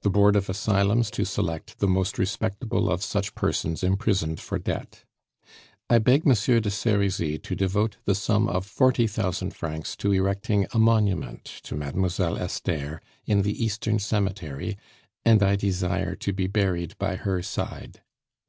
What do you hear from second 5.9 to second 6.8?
beg Monsieur de